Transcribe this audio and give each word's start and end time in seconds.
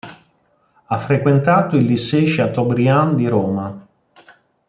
Ha 0.87 0.97
frequentato 0.97 1.77
il 1.77 1.85
Lycée 1.85 2.23
Chateaubriand 2.25 3.13
di 3.13 3.27
Roma. 3.27 3.87